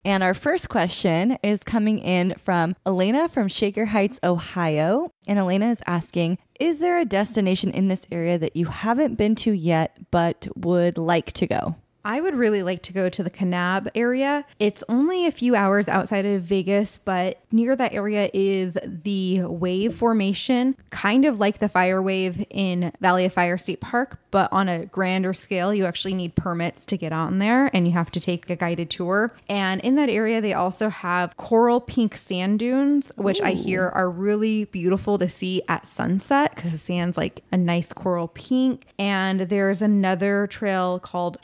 [0.05, 5.13] And our first question is coming in from Elena from Shaker Heights, Ohio.
[5.29, 9.37] And Elena is asking Is there a destination in this area that you haven't been
[9.37, 11.77] to yet but would like to go?
[12.05, 14.45] I would really like to go to the Kanab area.
[14.59, 19.95] It's only a few hours outside of Vegas, but near that area is the wave
[19.95, 24.69] formation, kind of like the fire wave in Valley of Fire State Park, but on
[24.69, 25.75] a grander scale.
[25.75, 28.91] You actually need permits to get on there and you have to take a guided
[28.91, 29.33] tour.
[29.49, 33.45] And in that area, they also have coral pink sand dunes, which Ooh.
[33.45, 37.93] I hear are really beautiful to see at sunset because the sand's like a nice
[37.93, 38.87] coral pink.
[38.99, 41.39] And there's another trail called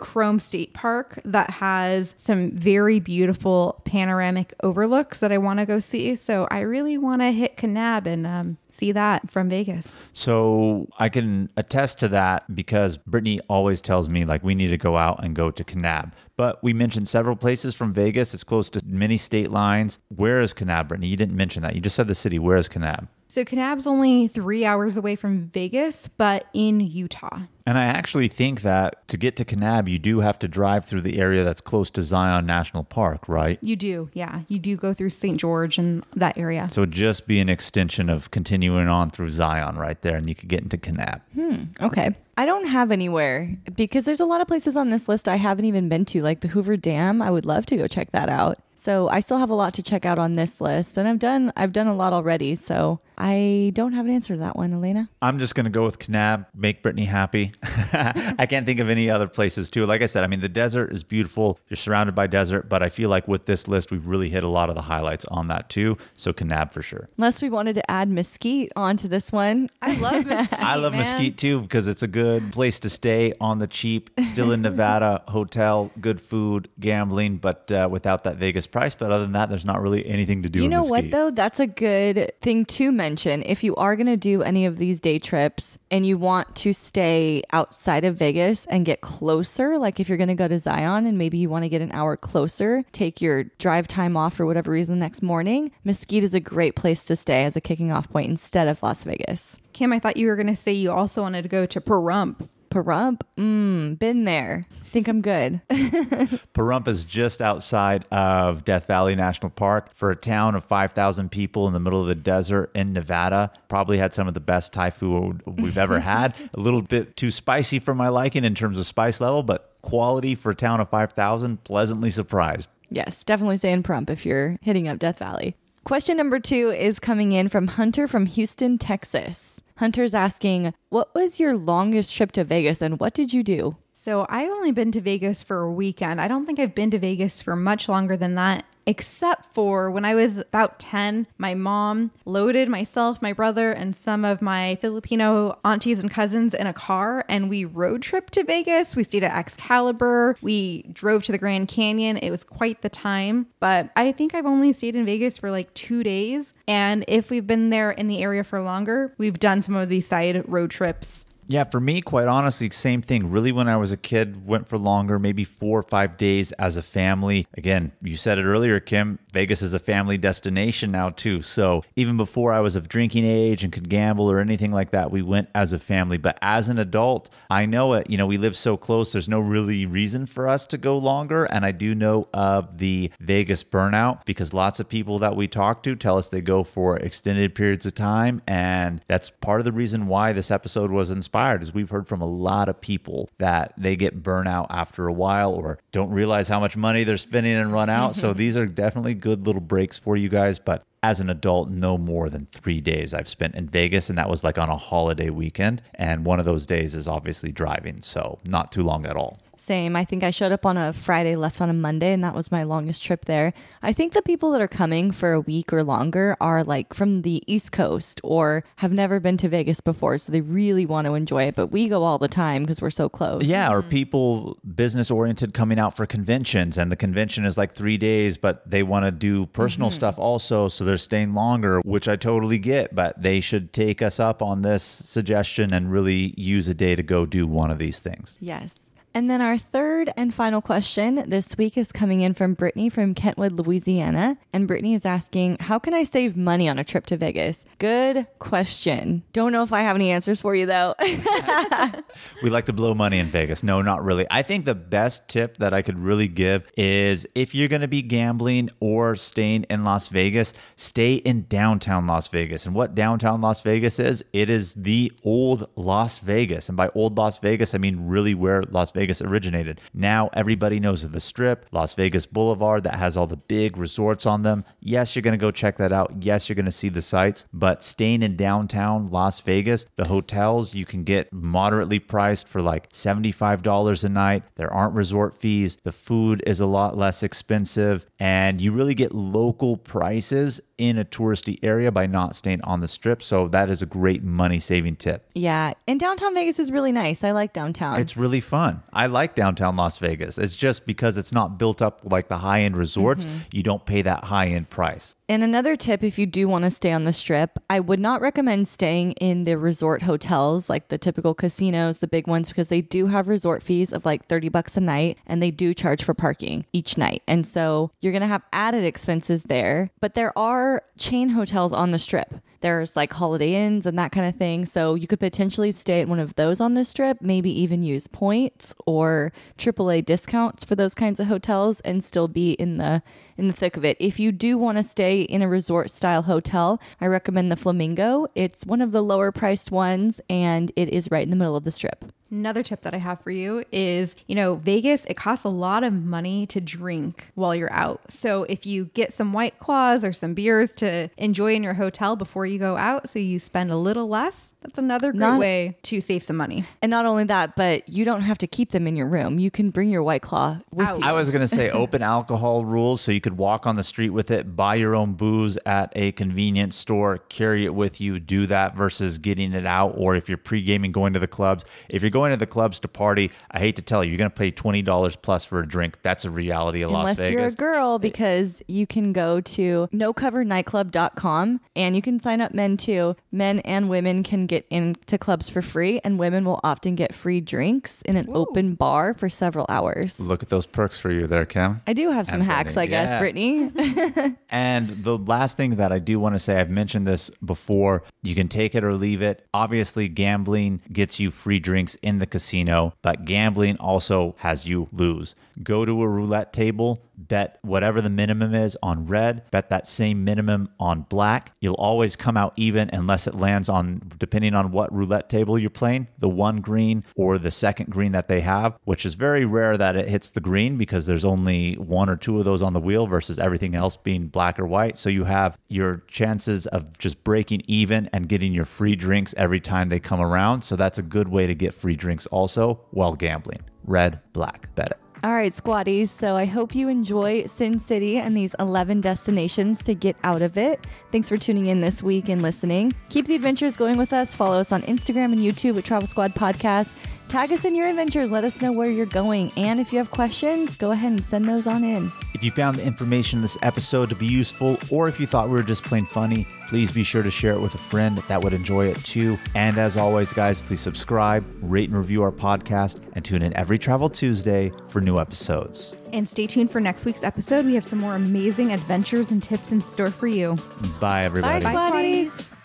[0.00, 5.78] Kodachrome State Park that has some very beautiful panoramic overlooks that I want to go
[5.78, 6.16] see.
[6.16, 10.08] So I really want to hit Kanab and um, see that from Vegas.
[10.12, 14.78] So I can attest to that because Brittany always tells me like we need to
[14.78, 16.12] go out and go to Kanab.
[16.36, 18.32] But we mentioned several places from Vegas.
[18.32, 19.98] It's close to many state lines.
[20.08, 21.08] Where is Kanab, Brittany?
[21.08, 21.74] You didn't mention that.
[21.74, 22.38] You just said the city.
[22.38, 23.08] Where is Kanab?
[23.30, 27.42] So Kanab's only three hours away from Vegas, but in Utah.
[27.64, 31.02] And I actually think that to get to Kanab, you do have to drive through
[31.02, 33.60] the area that's close to Zion National Park, right?
[33.62, 34.40] You do, yeah.
[34.48, 35.38] You do go through St.
[35.38, 36.66] George and that area.
[36.72, 40.48] So just be an extension of continuing on through Zion right there, and you could
[40.48, 41.20] get into Kanab.
[41.32, 42.16] Hmm, okay.
[42.36, 45.66] I don't have anywhere because there's a lot of places on this list I haven't
[45.66, 47.22] even been to, like the Hoover Dam.
[47.22, 48.58] I would love to go check that out.
[48.80, 51.52] So I still have a lot to check out on this list, and I've done
[51.54, 52.54] I've done a lot already.
[52.54, 55.10] So I don't have an answer to that one, Elena.
[55.20, 57.52] I'm just gonna go with Kanab, make Brittany happy.
[57.62, 59.84] I can't think of any other places too.
[59.84, 61.60] Like I said, I mean the desert is beautiful.
[61.68, 64.48] You're surrounded by desert, but I feel like with this list we've really hit a
[64.48, 65.98] lot of the highlights on that too.
[66.14, 67.10] So Kanab for sure.
[67.18, 69.68] Unless we wanted to add Mesquite onto this one.
[69.82, 70.58] I love Mesquite.
[70.58, 71.02] I love man.
[71.02, 74.08] Mesquite too because it's a good place to stay on the cheap.
[74.22, 78.94] Still in Nevada, hotel, good food, gambling, but uh, without that Vegas price.
[78.94, 80.62] But other than that, there's not really anything to do.
[80.62, 81.04] You know Mesquite.
[81.04, 81.30] what though?
[81.30, 83.42] That's a good thing to mention.
[83.42, 86.72] If you are going to do any of these day trips and you want to
[86.72, 90.58] stay stay outside of Vegas and get closer, like if you're going to go to
[90.58, 94.34] Zion and maybe you want to get an hour closer, take your drive time off
[94.34, 97.60] for whatever reason the next morning, Mesquite is a great place to stay as a
[97.60, 99.56] kicking off point instead of Las Vegas.
[99.72, 102.48] Kim, I thought you were going to say you also wanted to go to Pahrump.
[102.70, 104.66] Pahrump, mmm, been there.
[104.84, 105.60] Think I'm good.
[105.70, 111.66] Pahrump is just outside of Death Valley National Park for a town of 5,000 people
[111.66, 113.50] in the middle of the desert in Nevada.
[113.68, 116.34] Probably had some of the best Thai food we've ever had.
[116.54, 120.34] a little bit too spicy for my liking in terms of spice level, but quality
[120.36, 122.70] for a town of 5,000, pleasantly surprised.
[122.88, 125.56] Yes, definitely stay in Pahrump if you're hitting up Death Valley.
[125.84, 129.59] Question number two is coming in from Hunter from Houston, Texas.
[129.80, 133.78] Hunter's asking, What was your longest trip to Vegas and what did you do?
[134.02, 136.22] So I've only been to Vegas for a weekend.
[136.22, 140.06] I don't think I've been to Vegas for much longer than that, except for when
[140.06, 145.58] I was about 10, my mom loaded myself, my brother, and some of my Filipino
[145.66, 148.96] aunties and cousins in a car and we road trip to Vegas.
[148.96, 150.34] We stayed at Excalibur.
[150.40, 152.16] We drove to the Grand Canyon.
[152.16, 155.74] It was quite the time, but I think I've only stayed in Vegas for like
[155.74, 156.54] two days.
[156.66, 160.08] And if we've been there in the area for longer, we've done some of these
[160.08, 163.28] side road trips yeah, for me, quite honestly, same thing.
[163.28, 166.76] Really, when I was a kid, went for longer, maybe four or five days as
[166.76, 167.44] a family.
[167.54, 169.18] Again, you said it earlier, Kim.
[169.32, 171.42] Vegas is a family destination now, too.
[171.42, 175.10] So even before I was of drinking age and could gamble or anything like that,
[175.10, 176.18] we went as a family.
[176.18, 178.08] But as an adult, I know it.
[178.08, 181.46] You know, we live so close, there's no really reason for us to go longer.
[181.46, 185.82] And I do know of the Vegas burnout because lots of people that we talk
[185.82, 188.40] to tell us they go for extended periods of time.
[188.46, 192.20] And that's part of the reason why this episode was inspired is we've heard from
[192.20, 196.60] a lot of people that they get burnout after a while or don't realize how
[196.60, 198.14] much money they're spending and run out.
[198.14, 200.58] so these are definitely good little breaks for you guys.
[200.58, 204.28] But as an adult, no more than three days I've spent in Vegas, and that
[204.28, 205.82] was like on a holiday weekend.
[205.94, 209.38] And one of those days is obviously driving, so not too long at all.
[209.70, 209.94] Same.
[209.94, 212.50] I think I showed up on a Friday, left on a Monday, and that was
[212.50, 213.52] my longest trip there.
[213.84, 217.22] I think the people that are coming for a week or longer are like from
[217.22, 221.14] the East Coast or have never been to Vegas before, so they really want to
[221.14, 221.54] enjoy it.
[221.54, 223.44] But we go all the time because we're so close.
[223.44, 227.96] Yeah, or people business oriented coming out for conventions, and the convention is like three
[227.96, 229.94] days, but they want to do personal mm-hmm.
[229.94, 232.92] stuff also, so they're staying longer, which I totally get.
[232.92, 237.04] But they should take us up on this suggestion and really use a day to
[237.04, 238.36] go do one of these things.
[238.40, 238.74] Yes.
[239.12, 243.12] And then our third and final question this week is coming in from Brittany from
[243.12, 244.38] Kentwood, Louisiana.
[244.52, 247.64] And Brittany is asking, How can I save money on a trip to Vegas?
[247.78, 249.24] Good question.
[249.32, 250.94] Don't know if I have any answers for you, though.
[252.42, 253.64] we like to blow money in Vegas.
[253.64, 254.28] No, not really.
[254.30, 257.88] I think the best tip that I could really give is if you're going to
[257.88, 262.64] be gambling or staying in Las Vegas, stay in downtown Las Vegas.
[262.64, 266.68] And what downtown Las Vegas is, it is the old Las Vegas.
[266.68, 269.80] And by old Las Vegas, I mean really where Las Vegas Vegas originated.
[269.94, 274.26] Now everybody knows of the strip, Las Vegas Boulevard, that has all the big resorts
[274.26, 274.62] on them.
[274.78, 276.12] Yes, you're going to go check that out.
[276.20, 280.74] Yes, you're going to see the sights, but staying in downtown Las Vegas, the hotels
[280.74, 284.42] you can get moderately priced for like $75 a night.
[284.56, 285.78] There aren't resort fees.
[285.82, 291.04] The food is a lot less expensive, and you really get local prices in a
[291.04, 293.22] touristy area by not staying on the strip.
[293.22, 295.28] So that is a great money saving tip.
[295.34, 295.74] Yeah.
[295.86, 297.22] And downtown Vegas is really nice.
[297.22, 298.00] I like downtown.
[298.00, 298.82] It's really fun.
[298.92, 300.38] I like downtown Las Vegas.
[300.38, 303.38] It's just because it's not built up like the high end resorts, mm-hmm.
[303.52, 305.14] you don't pay that high end price.
[305.30, 308.20] And another tip if you do want to stay on the strip, I would not
[308.20, 312.80] recommend staying in the resort hotels like the typical casinos, the big ones, because they
[312.80, 316.14] do have resort fees of like 30 bucks a night and they do charge for
[316.14, 317.22] parking each night.
[317.28, 319.90] And so you're going to have added expenses there.
[320.00, 322.34] But there are chain hotels on the strip.
[322.60, 324.66] There's like Holiday Inns and that kind of thing.
[324.66, 328.06] So you could potentially stay at one of those on the strip, maybe even use
[328.06, 333.02] points or AAA discounts for those kinds of hotels and still be in the
[333.36, 333.96] in the thick of it.
[334.00, 338.26] If you do want to stay in a resort style hotel, I recommend the Flamingo.
[338.34, 341.64] It's one of the lower priced ones and it is right in the middle of
[341.64, 342.04] the strip.
[342.30, 345.82] Another tip that I have for you is, you know, Vegas, it costs a lot
[345.82, 348.00] of money to drink while you're out.
[348.08, 352.14] So if you get some white claws or some beers to enjoy in your hotel
[352.14, 355.76] before you go out, so you spend a little less, that's another great not, way
[355.82, 356.66] to save some money.
[356.82, 359.38] And not only that, but you don't have to keep them in your room.
[359.38, 360.98] You can bring your white claw with out.
[360.98, 361.04] you.
[361.04, 364.10] I was going to say open alcohol rules so you could walk on the street
[364.10, 368.46] with it, buy your own booze at a convenience store, carry it with you, do
[368.46, 371.64] that versus getting it out or if you're pre-gaming going to the clubs.
[371.88, 374.18] If you're going going to the clubs to party, I hate to tell you, you're
[374.18, 376.02] going to pay $20 plus for a drink.
[376.02, 377.18] That's a reality of Las Vegas.
[377.18, 382.52] Unless you're a girl, because you can go to nocovernightclub.com and you can sign up
[382.52, 383.16] men too.
[383.32, 387.40] Men and women can get into clubs for free, and women will often get free
[387.40, 390.20] drinks in an open bar for several hours.
[390.20, 391.80] Look at those perks for you there, Cam.
[391.86, 393.18] I do have some And hacks, I guess, yeah.
[393.18, 394.36] Brittany.
[394.52, 398.02] And the last thing that I do want to say, I've mentioned this before.
[398.22, 399.46] You can take it or leave it.
[399.54, 405.34] Obviously, gambling gets you free drinks in the casino, but gambling also has you lose.
[405.62, 410.24] Go to a roulette table, bet whatever the minimum is on red, bet that same
[410.24, 411.52] minimum on black.
[411.60, 415.70] You'll always come out even unless it lands on, depending on what roulette table you're
[415.70, 419.76] playing, the one green or the second green that they have, which is very rare
[419.76, 422.80] that it hits the green because there's only one or two of those on the
[422.80, 424.96] wheel versus everything else being black or white.
[424.96, 429.60] So you have your chances of just breaking even and getting your free drinks every
[429.60, 430.62] time they come around.
[430.62, 433.60] So that's a good way to get free drinks also while gambling.
[433.84, 435.09] Red, black, bet it.
[435.22, 436.08] All right, squaddies.
[436.08, 440.56] So I hope you enjoy Sin City and these 11 destinations to get out of
[440.56, 440.86] it.
[441.12, 442.92] Thanks for tuning in this week and listening.
[443.10, 444.34] Keep the adventures going with us.
[444.34, 446.88] Follow us on Instagram and YouTube at Travel Squad Podcast.
[447.30, 448.28] Tag us in your adventures.
[448.32, 449.52] Let us know where you're going.
[449.56, 452.10] And if you have questions, go ahead and send those on in.
[452.34, 455.46] If you found the information in this episode to be useful, or if you thought
[455.48, 458.42] we were just plain funny, please be sure to share it with a friend that
[458.42, 459.38] would enjoy it too.
[459.54, 463.78] And as always, guys, please subscribe, rate, and review our podcast, and tune in every
[463.78, 465.94] Travel Tuesday for new episodes.
[466.12, 467.64] And stay tuned for next week's episode.
[467.64, 470.56] We have some more amazing adventures and tips in store for you.
[471.00, 471.62] Bye, everybody.
[471.62, 472.26] Bye, Bye, squaddies.
[472.30, 472.59] squaddies.